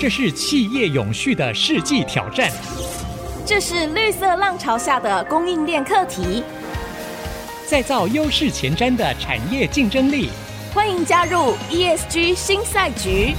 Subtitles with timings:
[0.00, 2.50] 这是企业永续的世纪挑战，
[3.44, 6.42] 这是绿色浪潮下的供应链课题，
[7.66, 10.30] 再造优势前瞻的产业竞争力。
[10.72, 13.34] 欢迎加入 ESG 新赛局，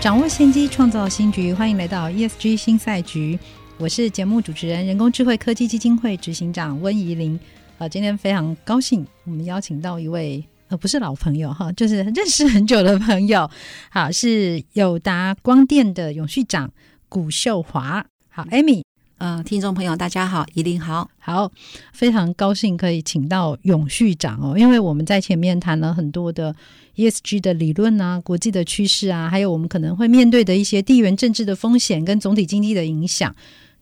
[0.00, 1.52] 掌握先机，创造新局。
[1.52, 3.38] 欢迎来到 ESG 新赛局，
[3.76, 7.38] 我是节目主持人、人工智慧科技基金会执行长温怡玲。
[7.76, 10.42] 啊，今天非常高兴，我们邀请到一位。
[10.68, 13.50] 呃，不是老朋友哈，就是 认识很久的朋友。
[13.90, 16.70] 好，是友达光电的永续长
[17.08, 18.04] 古秀华。
[18.28, 18.82] 好，Amy，
[19.16, 21.50] 呃，听众朋友大家好，怡玲好，好，
[21.92, 26.54] 非常高兴可以请到永续长哦，因为我们在前面谈了很多的
[26.96, 33.34] ESG 的理论啊，国际的趋势啊，还有我们可能会面对的一些地缘政治的风险跟总体经济的影响。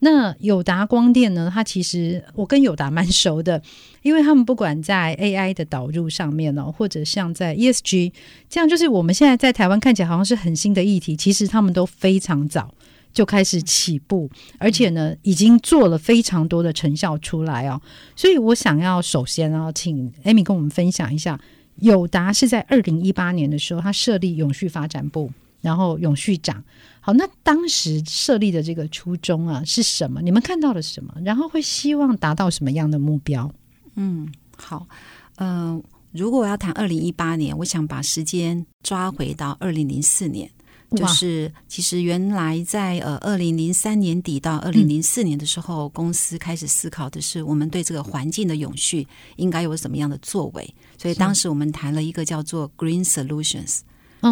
[0.09, 1.51] 那友达光电呢？
[1.53, 3.61] 它其实我跟友达蛮熟的，
[4.03, 8.13] 因为他们不管在 AI 的导入上面哦，或者像在 ESG
[8.49, 12.73] 这样，就是我们现在在台湾看起来好像是很新的议题，其实他们都非常早
[13.13, 17.83] 就开始起步，而且呢，已经做了非常多的成效出来哦。
[18.15, 21.41] 所以我想要首先啊请 Amy 跟我们分享一下，
[21.81, 26.63] 友达是在二零一八年的时候，他设立永续发展部，然后永续长。
[27.07, 30.21] 好，那当时设立的这个初衷啊是什么？
[30.21, 31.15] 你们看到了什么？
[31.25, 33.49] 然后会希望达到什么样的目标？
[33.95, 34.89] 嗯，好，
[35.37, 40.51] 嗯、呃，如果我要谈二零一八年，我想把时间抓回到二零零四年，
[40.97, 53.83] 就是其实原来在呃二零零三年底到二零零四年的时候，嗯，公司开始思考的是我们对这个环境的永续应该有什么样的作为，所以当时我们谈了一个叫做 Green Solutions，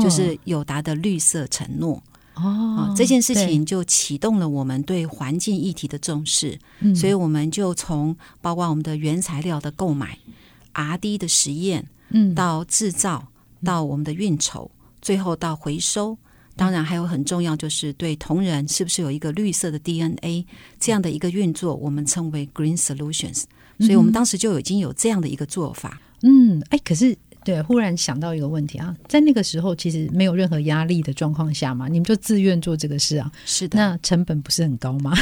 [0.02, 2.02] 就是友达的绿色承诺。
[2.34, 6.58] 哦，这件事情就启动了我们对环境议题的重视，
[6.94, 10.18] 所以我们就从包括我们的原材料的购买、
[10.72, 13.28] R&D 的实验，嗯，到制造，
[13.64, 16.18] 到我们的运筹，最后到回收，
[16.56, 20.44] 当然还有很重要就是对同仁是不是有一个绿色的 DNA
[20.80, 23.44] 这样的一个运作，我们称为 Green Solutions。
[23.78, 26.00] 所以我们当时就已经有这样的一个做法。
[26.22, 27.16] 嗯，哎，可是。
[27.44, 33.30] 对，忽然想到一个问题啊，在那个时候其实没有任何压力的状况下嘛，你们就自愿做这个事啊？
[33.44, 35.14] 是的，那成本不是很高吗？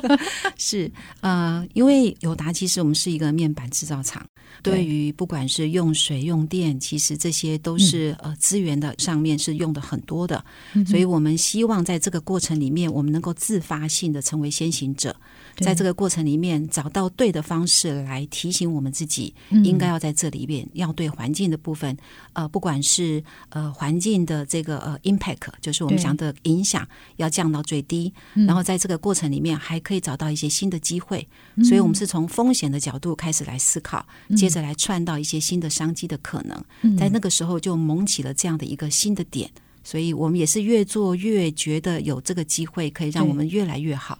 [0.56, 0.90] 是，
[1.20, 4.24] 呃，因为友达其实我们是一个面板制造厂，
[4.62, 4.86] 对。
[4.86, 15.16] 于不管是用水用电，其实这些都是呃资源的上面是用的很多的，嗯，所以我们希望在这个过程里面，我们能够自发性的成为先行者。
[15.58, 19.34] 在这个过程里面，找到对的方式来提醒我们自己，
[19.64, 21.96] 应该要在这里面要对环境的部分，
[22.34, 26.86] 呃，不管是呃环境的这个呃 impact，就是我们讲的影响，
[27.16, 28.12] 要降到最低。
[28.34, 31.26] 然后在这个过程里面，还可以找到一些新的机会。
[31.62, 34.04] 所以我们是从风险的角度开始来思考，
[34.36, 36.96] 接着来串到一些新的商机的可能。
[36.98, 39.48] 在那个时候就萌起了这样的一个新的点，
[39.84, 44.18] 所以我们也是越做越觉得有这个机会可以让我们越来越好。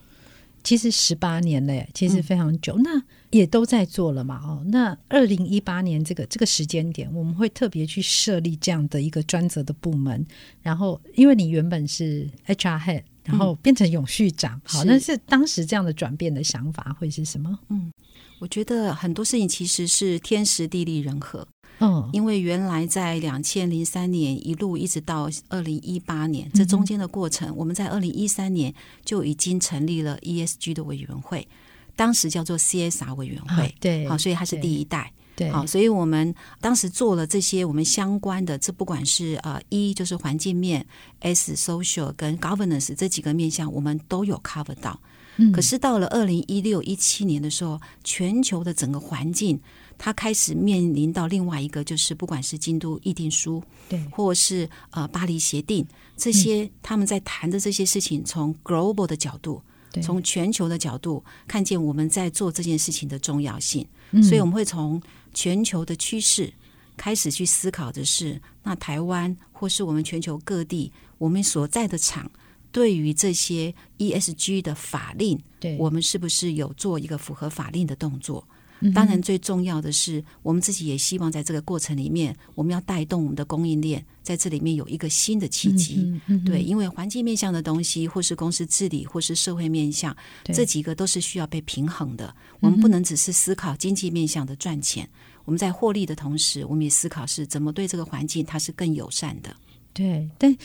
[0.62, 4.40] 其实十八年了耶，其实非常久，嗯，那也都在做了嘛。
[4.42, 10.26] 哦，那二零一八年这个这个时间点，我们会特别去设立这样的一个专责的部门。
[10.62, 17.58] 然后，因为你原本是 HR head，然后变成永续长，嗯，好，那是当时这样的转变的想法会是什么？
[17.68, 17.92] 嗯，
[18.38, 21.46] 我觉得很多事情其实是天时地利人和。
[21.78, 28.72] 嗯，因为原来在两千零三年一路一直到二零一八年，这中间的过程，我们在二零一三年
[29.04, 31.46] 就已经成立了 ESG 的委员会，
[31.94, 40.84] 当时叫做 CSR 委员会，对，好，所以它是第一代，对，好，所以我们当时做了这些我们相关的，这不管是呃一就是环境面
[41.20, 44.98] ，S social 跟 governance 这几个面向，我们都有 cover 到。
[45.36, 49.60] 嗯，可是到了二零一六一七年的时候，全球的整个环境。
[49.98, 55.86] 它开始面临到另外一个，就是不管是京都议定书，对，或是呃巴黎协定
[56.18, 59.62] 这些，嗯，他们在谈的这些事情，从 global 的角度，
[60.02, 65.00] 从全球的角度，看见我们在做这件事情的重要性，嗯，所以我们会从
[65.36, 66.50] 全球的趋势
[66.96, 72.30] 开始去思考的是，那台湾或是我们全球各地，我们所在的厂，
[72.72, 78.48] 对于这些 ESG 的法令，对，我们是不是有做一个符合法令的动作？
[78.94, 86.20] 当然，最重要的是，我们自己也希望在这个过程里面，我们要带动我们的供应链，在这里面有一个新的契机。
[86.44, 90.14] 对，因为环境面向的东西，或是公司治理，或是社会面向，
[90.44, 92.34] 这几个都是需要被平衡的。
[92.60, 95.08] 我们不能只是思考经济面向的赚钱，
[95.44, 99.56] 我们在获利的同时，我们也思考是怎么对这个环境它是更友善的。
[99.92, 100.56] 对，但。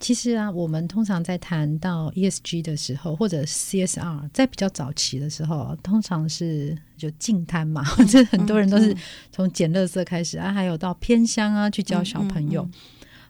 [0.00, 8.94] 其实啊，我们通常在谈到 ESG 的时候，或者 CSR，在比较早期的时候，通常是就净滩嘛，这、嗯、很多人都是
[9.32, 12.68] 从捡垃圾开始啊，还有到偏乡啊去教小朋友。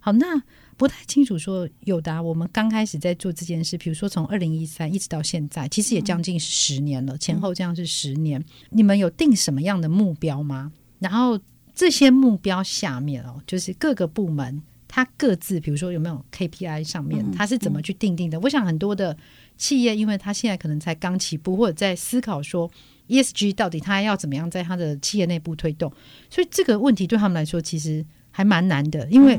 [0.01, 0.43] 好，那
[0.77, 8.45] 不太清楚说友达，我们刚开始在做这件事，比如说从二零一三一直到现在，其实也将近十年了，嗯、前后这样是十年。
[8.71, 10.73] 你们有定什么样的目标吗？
[10.99, 11.39] 然后
[11.75, 14.61] 这些目标下面哦，就是各个部门
[14.95, 18.39] 它各自，比如说有没有 KPI 上面，它是怎么去定定的？
[18.39, 19.17] 我想很多的
[19.57, 22.71] 企业，因为它现在可能才刚起步，或者在思考说
[23.09, 25.93] ESG 到底它要怎么样在它的企业内部推动，
[26.31, 29.37] 所以这个问题对他们来说其实还蛮难的，因为。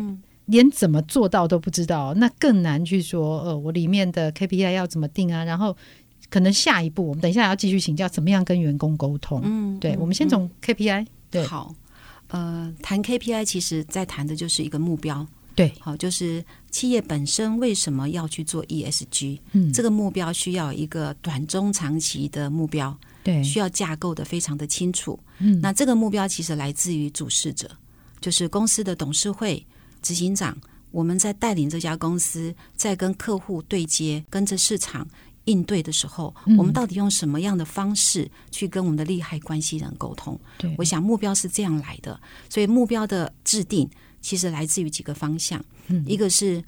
[0.47, 3.41] 连怎么做到都不知道，那更难去说。
[3.41, 5.43] 呃，我里面的 KPI 要怎么定啊？
[5.43, 5.75] 然后
[6.29, 9.41] 可能下一步，我们等一下要继续请教，怎么样跟员工沟通？
[9.43, 11.07] 嗯，对，嗯、我们先从 KPI、嗯。
[11.31, 11.73] 对，好，
[12.27, 15.25] 呃，谈 KPI，其实在谈的就是一个目标。
[15.55, 19.39] 对，好，就是企业本身为什么要去做 ESG？
[19.53, 25.17] 嗯，这个目标需要一个短中长期的目标，对，需要架构的非常的清楚。
[25.39, 27.71] 嗯，那这个目标其实来自于主事者，
[28.19, 29.65] 就是公司的董事会。
[30.01, 30.55] 执行长，
[30.91, 35.07] 我们在带领这家公司，在跟客户对接、跟着市场
[35.45, 40.39] 应对的时候，嗯、我们到底用什么样的方式去跟我们的利害关系人沟通？
[40.57, 42.19] 对，我想目标是这样来的。
[42.49, 43.89] 所以目标的制定
[44.21, 46.63] 其实来自于几个方向，嗯、一个是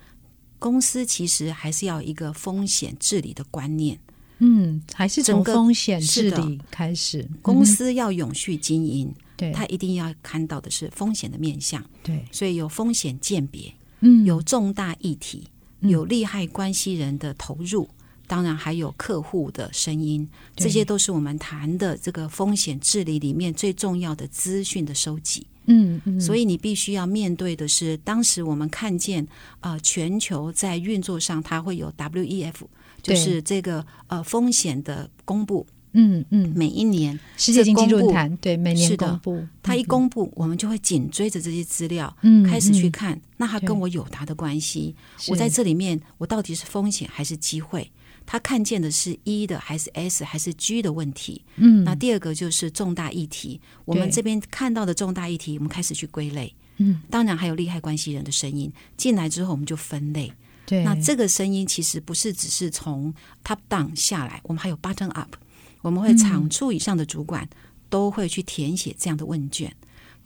[0.60, 4.00] 公司其实还是要一个风险治理的观念，
[4.40, 9.14] 嗯，还是从风险治理开始，公司要永续经营。
[9.36, 15.48] 对，他一定要看到的是风险的面向，对，所以有风险鉴别，嗯，有重大议题，
[15.82, 17.97] 有利害关系人的投入，嗯、
[18.28, 25.48] 当然还有客户的声音，这些都是我们谈的这个风险治理里面最重要的资讯的收集。
[25.70, 29.26] 嗯嗯，所以你必须要面对的是，当时我们看见
[29.60, 32.54] 啊、呃，全球在运作上它会有 WEF，
[33.02, 35.66] 就是这个呃风险的公布。
[35.94, 44.96] 嗯嗯，每一年世界经济论坛对每年公布，它一公布，我们就会紧追着这些资料，嗯，开始去看，那它跟我有它的关系，
[45.28, 47.90] 我在这里面我到底是风险还是机会？
[48.28, 51.44] 他看见的是 E 的还是 S 还是 G 的问题？
[51.56, 58.72] 嗯，那第二个就是重大议题，我们这边看到的重大议题，我们开始去归类，嗯，当然还有利害关系人的声音。
[58.98, 60.32] 进来之后，我们就分类，
[60.66, 63.14] 对，那这个声音其实不是只是从
[63.46, 65.34] top down 下来，我们还有 button up。
[65.82, 67.48] 我们会厂处以上的主管
[67.90, 69.74] 都会去填写这样的问卷，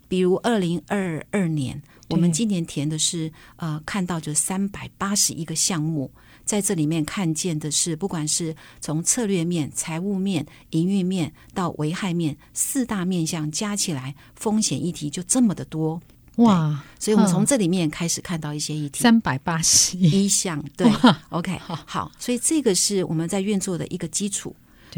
[0.07, 6.09] 比如二零二二年，我们今年填的是呃，看到就三百八十一个项目，
[6.51, 16.01] 在这里面看见的是，不管是从策略面、财务面、营运面到危害面四大面向加起来，风险议题就这么的多
[16.35, 16.83] 哇！
[16.99, 20.91] 所以我们从这里面开始看到一些议题，三百八十一项，对
[21.29, 24.53] ，OK，好，好，所以这个是我们在运作的一个基础。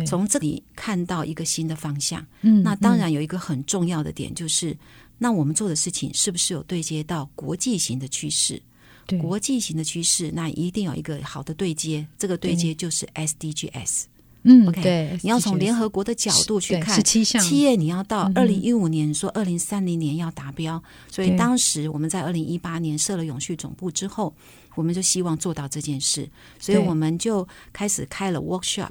[0.08, 4.78] 从这里看到一个新的方向，嗯，那当然有一个很重要的点，就是、嗯、
[5.20, 8.60] 那我们做的事情是不是有对接到国际型的趋势？
[9.06, 14.04] 对，国际型的趋势，那一定有一个好的对接，这个对接就是 SDGs。
[14.46, 24.34] 嗯，OK，对，你要从联合国的角度去看，七项企业你要到二零一五年说二零三零年要达标，嗯、所以当时我们在二零一八年设了永续总部之后，
[24.76, 26.30] 我们就希望做到这件事，
[26.60, 28.90] 所以我们就开始开了 workshop。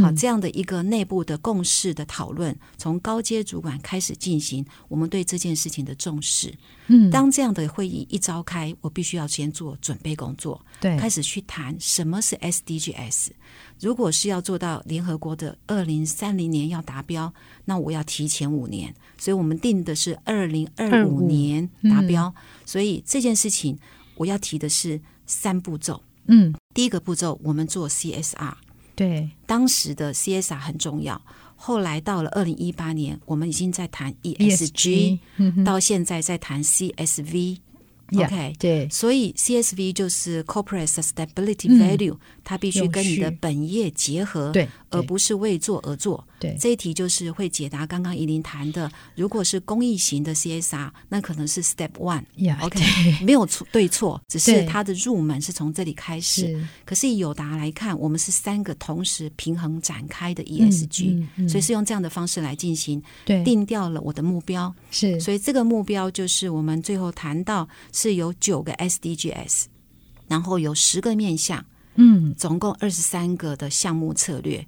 [0.00, 6.54] 好，这样的一个内部的共识的讨论，从高阶主管开始进行，我们对这件事情的重视。
[6.86, 13.30] 嗯，当这样的会议一召开，我必须要先做准备工作，对，开始去谈什么是 SDGs。
[13.80, 17.32] 如果是要做到联合国的二零三零年要达标，
[17.64, 22.32] 那我要提前五年，所以我们定的是二零二五年达标。
[22.36, 23.76] 嗯，所以这件事情
[24.14, 26.00] 我要提的是三步骤。
[26.26, 28.54] 嗯，第一个步骤，我们做 CSR。
[28.94, 31.20] 对，当时的 CSR 很重要。
[31.56, 35.18] 后来到了二零一八年，我们已经在谈 ESG，
[35.64, 37.58] 到现在在谈 CSV。
[38.18, 46.26] OK，对，所以 CSV 就是 Corporate Sustainability Value，它必须跟你的本业结合，对，而不是为做而做。
[46.38, 52.24] 对，这一题就是会解答刚刚怡琳谈的，如果是公益型的 CSR，那可能是 Step One。
[52.60, 56.60] OK，没有错对错，只是它的入门是从这里开始。
[56.84, 63.00] 可是以友达来看，我们是三个同时平衡展开的 ESG，所以是用这样的方式来进行。
[63.24, 67.68] 对，定掉了我的目标是，所以这个目标就是我们最后谈到。
[68.02, 69.66] 是有九个 SDGs，
[70.26, 74.66] 然后有十个面向，嗯，总共二十三个的项目策略。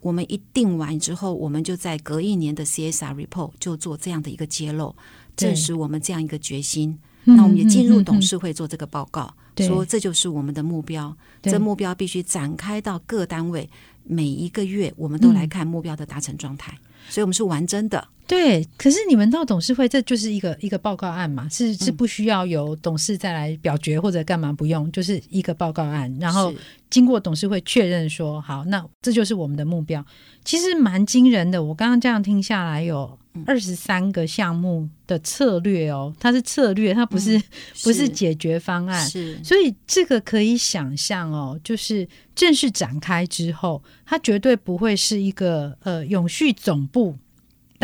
[0.00, 4.96] 我们一定完之后，我们就在隔一年的 CSR report 就做这样的一个揭露，
[5.36, 6.98] 证实我们这样一个决心。
[7.22, 11.16] 那我们也进入董事会做这个报告，说这就是我们的目标。
[11.42, 13.70] 这目标必须展开到各单位，
[14.02, 16.76] 每一个月我们都来看目标的达成状态。
[17.08, 18.08] 所以，我们是完整的。
[18.26, 26.52] 对，可是你们到董事会，这就是一个一个报告案嘛，是是不需要由董事再来表决或者干嘛，不用，就是一个报告案，然后
[26.88, 30.04] 经过董事会确认说好，那这就是我们的目标。
[30.42, 37.38] 其实蛮惊人的，我刚刚这样听下来有二十三个项目的策略哦，它是策略，它不是、
[37.84, 38.08] 不是。
[38.14, 47.16] 解决方案，是，所以这个可以想象哦，就是正式展开之后，它绝对不会是一个呃永续总部。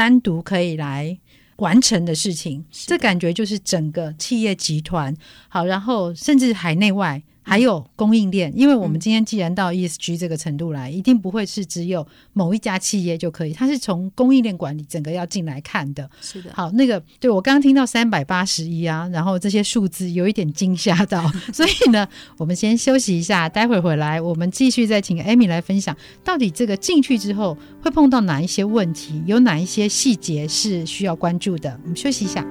[0.00, 1.18] 单独可以来
[1.56, 5.14] 完成的事情，这感觉就是整个企业集团
[5.46, 7.22] 好，然后甚至海内外。
[7.42, 16.08] 还有供应链，因为我们今天既然到 ESG 这个程度来，嗯、一定不会是只有某一家企业就可以，它是从供应链管理整个要进来看的。
[16.20, 22.06] 是的，好，那个对我刚刚听到三百八十一啊，然后这些数字有一点惊吓到， 所以呢，
[22.36, 31.78] 我们先休息一下，待会回来我们继续再请 Amy 来分享，到底这个进去之后会碰到哪一些问题，有哪一些细节是需要关注的。
[31.82, 32.46] 我们休息一下。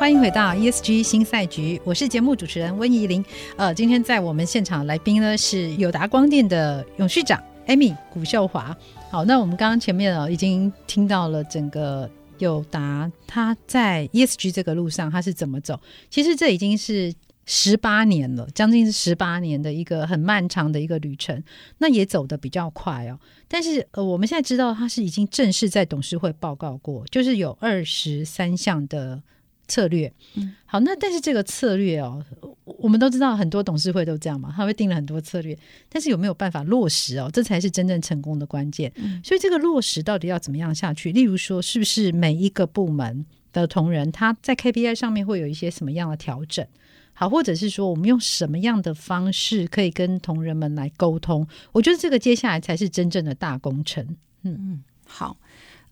[0.00, 3.22] 欢迎回到 ESG 新赛局，我是节目主持人温怡玲。
[3.54, 8.74] 呃，今天在我们现场来宾呢是友达光电的永续长 Amy 古秀华。
[9.10, 15.78] 好，那我们刚刚前面啊已经听到了整个友达他在 ESG 这个路上他是怎么走。
[16.08, 17.12] 其实这已经是
[17.44, 21.44] 十八年了，将近是十八年的一个很漫长的一个旅程。
[21.76, 23.20] 那也走得比较快哦。
[23.46, 29.22] 但是呃，我们现在知道他是已经正式在董事会报告过，就是有二十三项的。
[29.70, 32.22] 策略，嗯，好，那但是这个策略哦，
[32.64, 35.56] 我们都知道很多董事会都这样嘛，他会定了很多策略，
[35.88, 37.30] 但是有没有办法落实哦？
[37.32, 38.90] 这才是真正成功的关键。
[38.96, 41.12] 嗯，所以这个落实到底要怎么样下去？
[41.12, 46.66] 例如说，是不是每一个部门的同仁他在 KPI 上面会有一些什么样的调整？
[47.12, 51.46] 好，或者是说我们用什么样的方式可以跟同仁们来沟通？
[51.70, 54.04] 我觉得这个接下来才是真正的大工程。
[54.42, 55.36] 嗯嗯，好，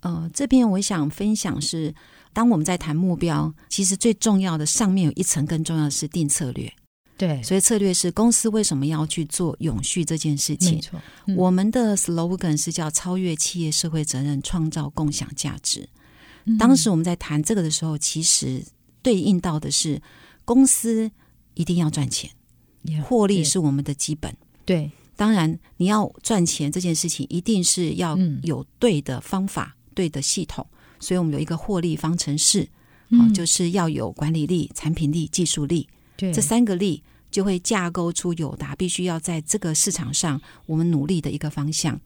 [0.00, 1.94] 呃，这边我想分享是。
[2.38, 6.72] 当我们在谈目标，其实最重要的上面有一层更重要的是定策略。
[7.16, 10.74] 对，所以策略是公司为什么要去做永续这件事情。
[10.74, 15.88] 没错，嗯、我们的 slogan 是叫超越企业社会责任，创造共享价值。
[16.44, 18.64] 嗯、当时我们在谈这个的时候，其实
[19.02, 20.00] 对应到的是
[20.44, 21.10] 公司
[21.54, 22.30] 一定要赚钱，
[23.02, 24.32] 获利是我们的基本。
[24.64, 30.64] 对，当然你要赚钱这件事情，一定是要有对的方法、嗯、对的系统。
[31.00, 32.68] 所以我们有一个获利方程式，
[33.10, 42.00] 嗯，就是要有管理力、产品力、技术力，对，这三个力就会架构出友达必须要在这个市场上我们努力的一个方向。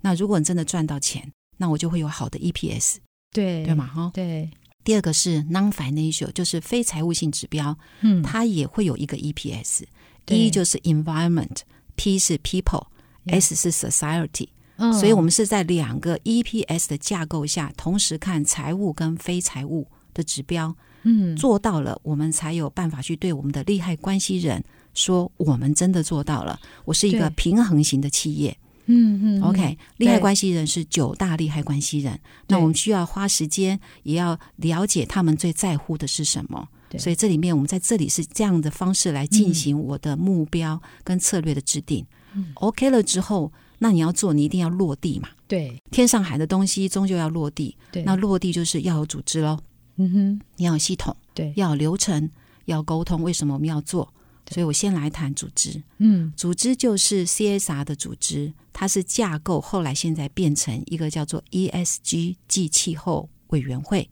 [0.00, 2.96] 那如果你真的赚到钱，那我就会有好的 EPS，
[3.32, 3.86] 对对嘛？
[3.86, 4.50] 哈，对。
[4.84, 9.82] 第二个是 non-financial，就是非财务性指标，嗯，它也会有一个 EPS。
[10.30, 14.48] 一就是 environment，P 是 people，S 是 society。
[14.78, 24.62] 所以，我们是在两个 EPS 的架构下，同时看财务跟非财务的指标，嗯，做到了，我们才有办法去对我们的利害关系人
[24.94, 26.60] 说，我们真的做到了。
[26.84, 28.56] 我是一个平衡型的企业，
[28.86, 32.16] 嗯嗯，OK，利害关系人是九大利害关系人，
[32.46, 36.68] 那我们需要花时间，也要了解他们最在乎的是什么。
[36.96, 42.06] 所以，这里面我们在这里是这样的方式来进行我的目标跟策略的制定。
[42.54, 43.52] OK 了之后。
[43.78, 45.28] 那你要做，你一定要落地嘛。
[45.46, 47.76] 对，天上海的东西终究要落地。
[47.90, 49.58] 对，那落地就是要有组织喽。
[49.96, 52.30] 嗯哼，你要有系统，对，要有流程，
[52.66, 53.22] 要沟通。
[53.22, 54.12] 为什么我们要做？
[54.50, 55.82] 所以我先来谈组织。
[55.98, 64.08] 嗯，组织就是 CSR 的组织，它是架构，后来现在变成一个叫做 ESG 暨气候委员会。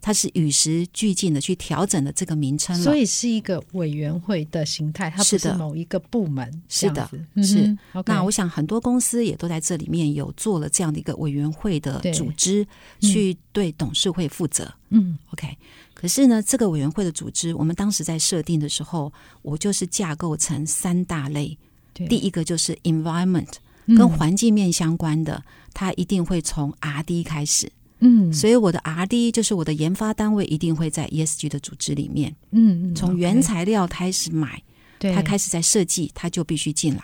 [0.00, 6.62] 它是与时俱进的去调整的这个名称，所以是一个委员会的形态，它不是某一个部门。
[6.68, 7.08] 是的，
[7.42, 7.76] 是。
[8.06, 12.66] 那我想很多公司也都在这里面有做了这样的一个委员会的组织，
[13.00, 14.72] 去对董事会负责。
[14.88, 15.56] 嗯，OK。
[15.92, 21.58] 可是呢，这个委员会的组织，我们当时在设定的时候，我就是架构成三大类。
[21.92, 23.52] 第一个就是 environment，
[23.86, 27.70] 跟环境面相关的，它一定会从 RD 开始。
[28.00, 32.34] 嗯，所以我的 R&D 就是我的研发单位一定会在 ESG 的组织里面。
[32.50, 34.60] 嗯，从原材料开始买，
[34.98, 37.02] 对，它开始在设计，他就必须进来。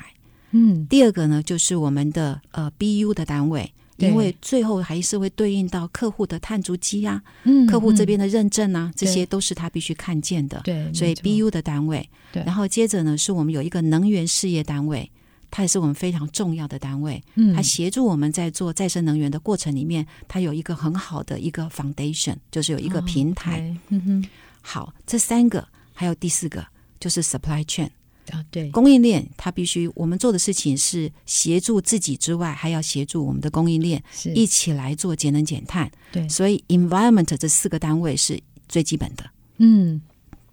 [0.52, 10.60] 嗯，第二个呢，就是我们的呃 BU 的单位，因为最后还是会对应到客户的碳足迹啊，嗯，客户这边的认证啊，这些都是他必须看见的。
[10.64, 15.10] 对，所以 BU 的单位，对，然后接着呢，是我们有一个能源事业单位。
[15.50, 23.60] 它也是我们非常重要的单位，嗯，它协助我们在做再生能源的过程里面，它有一个很好的一个 foundation，就是有一个平台。
[23.60, 24.28] 哦 okay，嗯哼，
[24.60, 26.66] 好，这三个还有第四个
[26.98, 27.88] 就是 supply chain，
[28.30, 34.02] 啊，对，供应链它必须我们做的事情是协助自己之外，还要协助我们的供应链
[34.34, 35.90] 一起来做节能减碳。
[36.12, 39.24] 对，所以 environment 这四个单位是最基本的。
[39.58, 40.02] 嗯，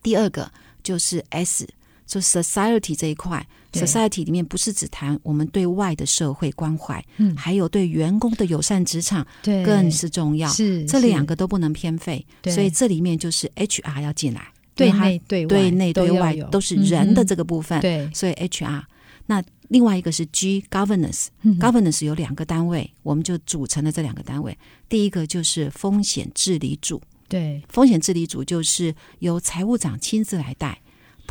[0.02, 0.50] 第二个
[0.84, 1.68] 就是 S，
[2.06, 10.50] 就 society 这一块，society 里面不是只谈我们对外的社会关怀，嗯，还有对员工的友善职场，对，更是重要。
[10.50, 14.48] 是这两个都不能偏废，所以这里面就是 HR 要进来。
[14.76, 18.84] 对内对外对内对外都是人的这个部分，嗯、对，所以 HR。
[19.28, 24.58] 那另外一个是 G governance，governance、嗯、governance 有两个单位，我们就组成了这两个单位。
[24.90, 30.82] 第一个就是风险治理组，对，风险治理组就是由财务长亲自来带，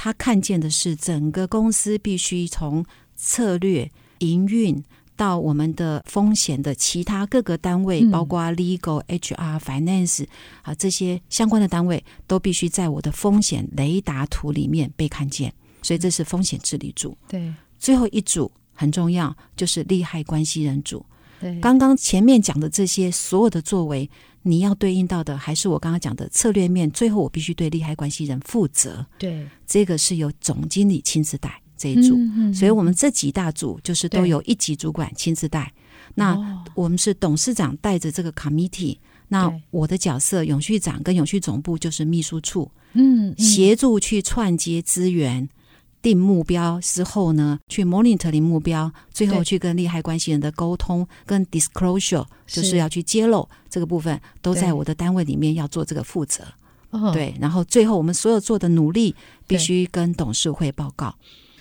[0.02, 4.82] 他看见的是整个公司必须从策略、营运。
[5.14, 10.26] 到我们的风险的其他各个单位，包括 legal、HR、finance
[10.62, 15.52] 啊这些相关的单位，都必须在我的风险雷达图里面被看见。
[15.82, 17.16] 所以这是风险治理组。
[17.28, 21.06] 对，最后一组很重要，就是利害关系人组。
[21.42, 24.08] 对，刚刚前面讲的这些所有的作为，
[24.42, 26.90] 你要对应到的还是我刚刚讲的策略面。
[26.90, 29.04] 最后我必须对利害关系人负责。
[29.18, 31.60] 对，这个是由总经理亲自带。
[31.74, 35.72] 这一组，嗯嗯、所以我们这几大组就是都有一级主管亲自带。
[36.14, 36.38] 那
[36.76, 38.96] 我们是董事长带着这个 committee，
[39.26, 45.48] 那我的角色永续长跟永续总部就是秘书处，嗯，嗯协助去串接资源、
[46.02, 56.44] 定目标之后呢，去 monitoring 目标，最后去跟利害关系人的沟通跟 disclosure，就是要去揭露这个部分，都在我的单位里面要做这个负责。
[57.14, 59.14] 对，然后最后我们所有做的努力
[59.46, 61.14] 必须跟董事会报告。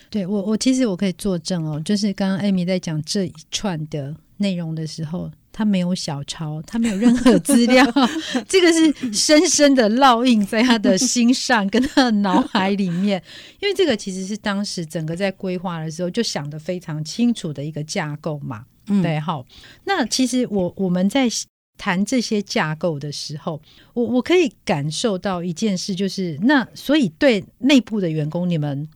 [0.09, 7.85] 对我，我其实我可以作证哦，就是刚刚艾米在讲这一串的内容的时候，他没有小抄，他没有任何资料，
[8.49, 13.21] 这个是深深的烙印在他的心上，跟他的脑海里面。
[13.59, 18.65] 因为这个其实是当时整个在规划的时候就想得非常清楚的一个架构嘛。
[18.87, 19.45] 嗯，对，好。
[19.83, 21.29] 那其实我我们在
[21.77, 23.61] 谈这些架构的时候，
[23.93, 28.89] 我我可以感受到一件事，就是那所以对内部的员工，你们。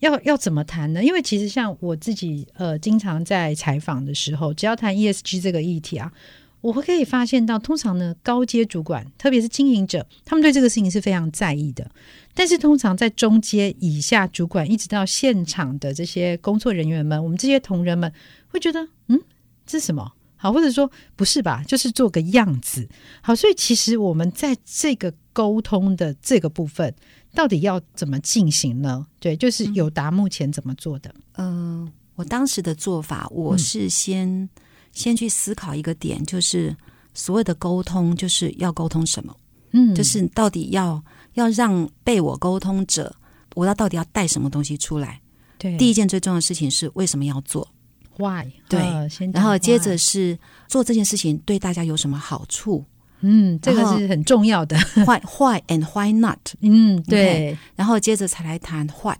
[0.00, 1.02] 要要怎么谈呢？
[1.02, 6.10] 因为其实像我自己，呃，经常在采访的时候，只要谈 ESG 这个议题啊，
[6.60, 11.90] 我会可以发现到，通常呢，高阶主管，特别是经营者，他们对这个事情是非常在意的。
[12.34, 18.12] 但是，通常在中阶以下主管，一直到现场的这些工作人员们，我们这些同仁们
[18.48, 19.20] 会觉得，嗯，
[19.66, 20.12] 这是什么？
[20.36, 21.62] 好，或者说不是吧？
[21.66, 22.88] 就是做个样子。
[23.20, 26.94] 好，所以其实我们在这个沟通的这个部分。
[27.34, 29.06] 到底要怎么进行呢？
[29.18, 31.14] 对，就是友达目前怎么做的？
[31.34, 34.48] 嗯、呃，我当时的做法，我是先、嗯、
[34.92, 36.76] 先去思考一个点，就是
[37.14, 39.36] 所谓的沟通，就是要沟通什么？
[39.72, 41.02] 嗯，就是到底要
[41.34, 43.14] 要让被我沟通者，
[43.54, 45.20] 我要到底要带什么东西出来？
[45.56, 47.66] 对，第一件最重要的事情是为什么要做
[48.16, 48.50] ？Why？
[48.68, 52.84] 对，呃、然后接着是做这件事情对大家有什么好处？
[53.20, 54.76] 嗯，这个是很重要的。
[55.06, 56.38] Why, why and why not？
[56.60, 57.54] 嗯，对。
[57.54, 59.18] Okay, 然后接着才来谈 what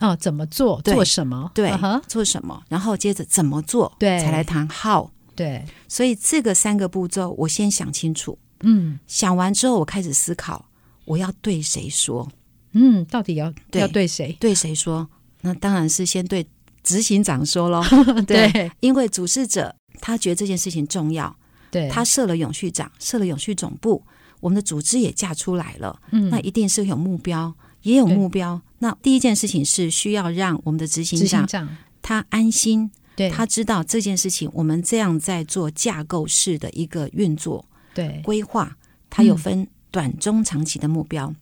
[0.00, 0.80] 哦，怎么做？
[0.82, 1.50] 做什么？
[1.54, 2.62] 对，uh-huh、做什么？
[2.68, 3.92] 然后接着怎么做？
[3.98, 5.08] 对，才来谈 how。
[5.34, 8.38] 对，所以这个三个步骤，我先想清楚。
[8.60, 10.64] 嗯，想完之后，我开始思考，
[11.04, 12.28] 我要对谁说？
[12.72, 14.36] 嗯，到底要对要对谁？
[14.40, 15.08] 对谁说？
[15.40, 16.46] 那当然是先对
[16.82, 17.82] 执行长说喽。
[18.26, 21.34] 对，对，因为主事者他觉得这件事情重要。
[21.70, 24.02] 对，他设了永续长，设了永续总部，
[24.40, 26.00] 我们的组织也架出来了。
[26.10, 28.60] 嗯，那一定是有目标，也有目标。
[28.78, 31.68] 那第一件事情是需要让我们的执行长，
[32.00, 38.76] 他安心，对，他知道这件事情我们这样在做架构式的一个运作，对规划，
[39.10, 41.26] 他有分短、中、长期的目标。
[41.26, 41.36] 嗯、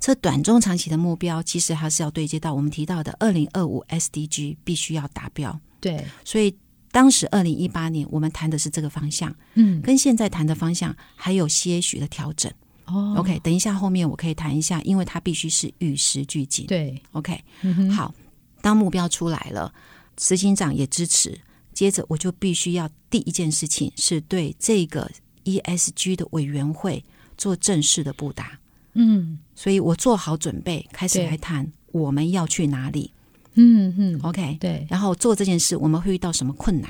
[0.00, 5.60] 这短、中、长期的目标，其实还是要对接到我们提到的二零二五 SDG 必须要达标。
[5.80, 6.54] 对，所以。
[6.90, 12.50] 当时二零一八年，我们谈的是这个方向，嗯，跟现在谈的方向还有些许的调整。
[12.86, 16.66] 哦，OK，等一下后面我可以谈一下，因为它必须是与时俱进。
[16.66, 18.14] 对，OK，嗯，好，
[18.62, 19.72] 当目标出来了，
[20.16, 21.38] 执行长也支持，
[21.74, 25.10] 接着我就必须要第一件事情是对这个
[25.44, 27.04] ESG 的委员会
[27.36, 28.58] 做正式的布达。
[28.94, 33.12] 嗯，所以我做好准备，开始来谈我们要去哪里。
[33.60, 36.88] 嗯嗯，OK，对，然后做这件事，我们会遇到什么困难？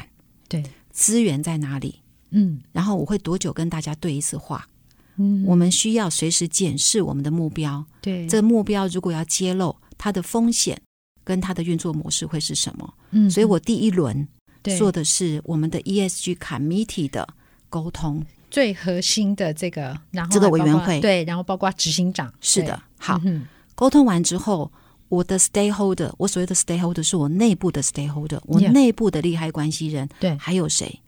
[0.48, 2.00] 对，资源在哪里？
[2.30, 4.68] 嗯，然后我会多久跟大家对一次话？
[5.16, 7.82] 嗯，我们需要随时检视我们的目标。
[8.02, 10.78] 对，这个目标如果要揭露它的风险
[11.24, 12.94] 跟它的运作模式会是什么？
[13.12, 14.28] 嗯，所以我第一轮
[14.76, 17.26] 做的是我们的 ESG Committee 的
[17.70, 22.30] 沟通，最核心的这个，然后这个委员会对，然后包括执行长。
[22.42, 24.70] 是的，好，嗯，沟通完之后。
[25.08, 30.08] 我的 stakeholder，我所谓的 stakeholder 是我内部的 stakeholder，我内部的利害关系人。
[30.20, 31.00] 对，还有谁？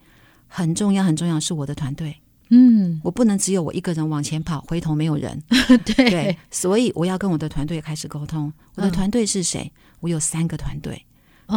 [0.46, 2.16] 很重要，很重要，是我的团队。
[2.48, 5.40] 嗯，我不能只有我一个人往前跑，回头没有人。
[5.86, 8.52] 对，对，所以我要跟我的团队开始沟通。
[8.74, 9.62] 我的团队是谁？
[9.62, 11.04] 嗯、我有三个团队，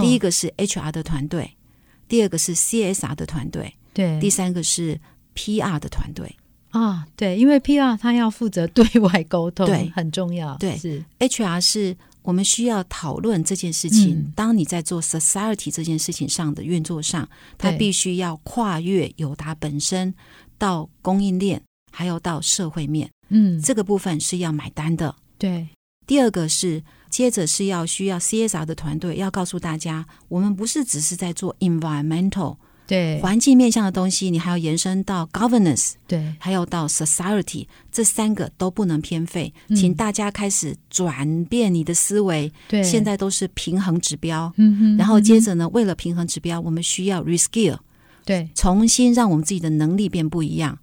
[0.01, 1.51] 第一个是 HR 的团队，
[2.07, 4.99] 第二个是 CSR 的团队，对，第三个是
[5.33, 6.35] PR 的团队。
[6.69, 10.55] 啊，对，因为 PR 他要负责对外沟通，对，很重要。
[10.57, 14.17] 对，是 HR 是我们需要讨论这件事情。
[14.17, 20.13] 嗯、当你在做 society 这件事情上的运作上，它必须要跨越友达本身
[20.57, 23.11] 到供应链，还有到社会面。
[23.29, 25.15] 嗯，这个部分是要买单的。
[25.37, 25.67] 对，
[26.07, 32.57] 第二个是接着是要需要 CSR 的团队要告诉大家，我们不是只是在做 environmental。
[32.85, 39.53] 对环境面向的东西，你还要延伸到 governance，对，还有到 society，这三个都不能偏废。
[39.69, 42.51] 嗯、请大家开始转变你的思维。
[42.67, 44.51] 对，现在都是平衡指标。
[44.57, 44.97] 嗯哼。
[44.97, 47.77] 然后接着呢，嗯、为了平衡指标，我们需要 reskill，
[48.25, 50.77] 对，重新让我们自己的能力变不一样，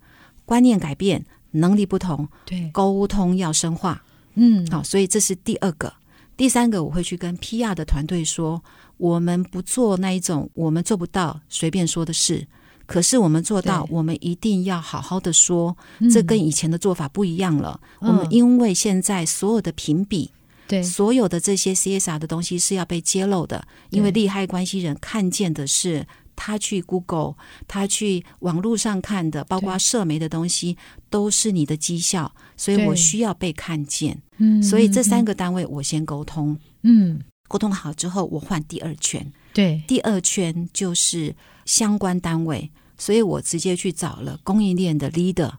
[0.46, 2.26] 观念改变，能力不同。
[2.46, 4.02] 对，沟通要深化。
[4.36, 5.92] 嗯，好，所以这是第二个。
[6.36, 8.64] 第三个，我会去跟 PR 的团队说。
[9.00, 12.46] 我们不做那一种我们做不到随便说的事，
[12.84, 15.74] 可是我们做到，我们一定要好好的说。
[16.12, 17.80] 这跟以前的做法不一样了。
[18.00, 20.30] 嗯、我们因为现在所有的评比，
[20.68, 27.36] 对所有的这些 CSR 的东西是要被揭露的，因为利害关系人看见的是他去 Google，
[27.66, 30.76] 他去网络上看的，包括社媒的东西，
[31.08, 34.20] 都是你的绩效，所以我需要被看见。
[34.36, 36.58] 嗯，所以这三个单位我先沟通。
[36.82, 37.18] 嗯。
[37.50, 39.26] 沟通好之后，我换第二圈。
[39.52, 41.34] 对，第二圈就是
[41.64, 45.54] 相关单位，所以我直接去找了供应链的 leader，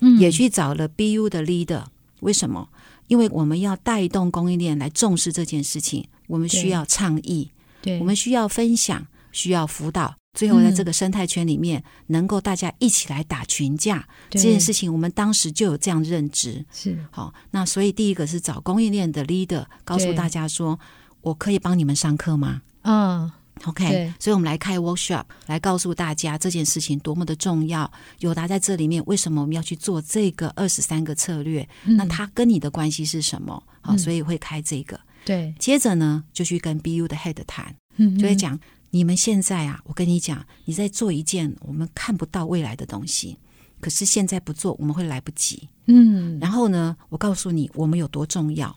[0.00, 1.84] 嗯，也去找了 BU 的 leader。
[2.20, 2.66] 为什么？
[3.08, 7.50] 因为我们要带动供应链来重视这件事情，我们需要倡议，
[7.82, 10.16] 对，我们需要分享，需要辅导。
[10.32, 16.64] 最后，在这个生态圈里面，嗯、能够大家一起来打群架这件事情，我们当时就有这样认知。
[16.72, 20.80] 是好，那所以第一个是找供应链的 leader，告诉大家说。
[21.24, 22.60] 我可以帮你们上课吗？
[22.82, 23.30] 嗯
[23.64, 27.90] ，OK，所以我们来开 workshop，来告诉大家这件事情多么的重要。
[28.18, 31.66] 友达在这里面，为什么我们要去做这个二十三个策略？
[31.84, 33.54] 嗯、那它跟你的关系是什么？
[33.80, 35.00] 好、嗯，所以会开这个。
[35.24, 38.60] 对，接着呢，就去跟 BU 的 head 谈，嗯，就会讲
[38.90, 43.38] 你们现在啊，我跟你讲，你在做一件我们看不到未来的东西，
[43.80, 45.70] 可是现在不做，我们会来不及。
[45.86, 48.74] 嗯，然后呢，我告诉你，我们有多重要。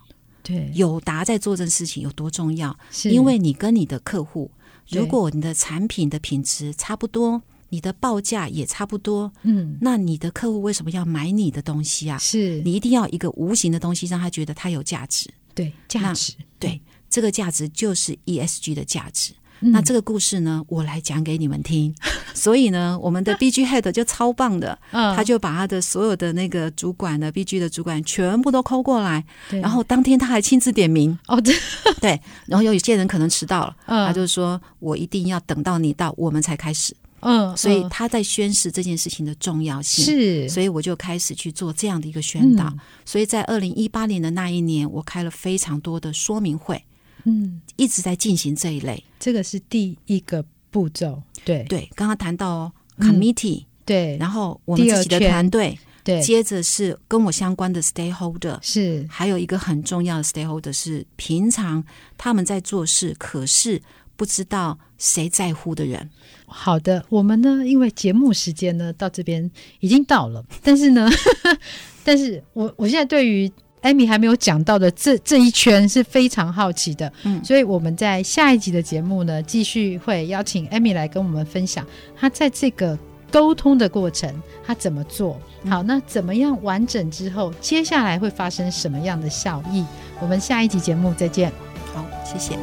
[0.48, 2.74] 对，友达在做这件事情有多重要？
[2.90, 4.50] 是因为你跟你的客户，
[4.90, 12.18] 如果你的产品的品质差不多，你的报价也差不多，嗯，那你的客户为什么要买你的东西啊？
[12.18, 15.30] 是你一定要一个无形的东西，让他觉得它有价值。
[15.54, 16.80] 对，价值，对，
[17.10, 19.34] 这个价值就是 ESG 的价值。
[19.60, 21.93] 那这个故事呢，我来讲给你们听。
[22.34, 31.17] 所以呢，我们的 BG Head 就超棒的，他就把他的所有的那个主管的 BG 的主管全部都 call 过来，然后当天他还亲自点名。
[31.28, 31.56] 哦， 对，
[32.00, 36.96] 对然后有些人可能迟到了，他就说我一定要等到你到，我们才开始。
[37.22, 42.72] 嗯，所以他在宣示这件事情的重要性，是，所以我就开始去做这样的一个宣导。
[43.06, 46.84] 所以在二零一八年的那一年，我开了非常多的说明会。
[47.30, 51.22] 嗯，一直在进行这一类，这个是第一个步骤。
[51.44, 61.84] 对对，刚刚谈到 committee，、嗯、对，然后我们自己的团队，对，接着是跟我相关的 stakeholder，是，还有一个很重要的 stakeholder 是平常
[62.18, 63.82] 他们在做事，可是
[64.16, 66.10] 不知道谁在乎的人。
[66.46, 71.10] 好的，我们呢，因为节目时间呢到这边已经到了，但是呢，
[72.06, 73.52] 但是我我现在对于。
[73.84, 81.86] Amy 还没有讲到的这这一圈是非常好奇的，嗯，所以我们在下一集的节目呢，继续会邀请艾米来跟我们分享
[82.16, 82.98] 她在这个
[83.32, 84.34] 沟通的过程，
[84.66, 89.86] 她怎么做好，那怎么样完整之后，接下来会发生什么样的效益？
[90.20, 91.52] 我们下一集节目再见。
[91.94, 92.58] 好，谢谢。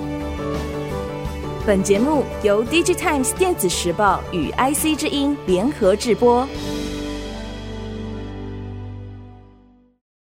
[1.67, 6.47] 本节目由 DigiTimes 电子时报与 IC 之音联合制播。